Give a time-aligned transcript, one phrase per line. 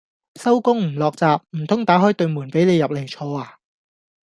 [0.39, 3.59] 收工唔落閘，唔通打開對門俾你入嚟坐呀